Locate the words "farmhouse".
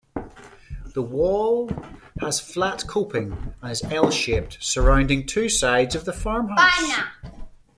6.11-7.03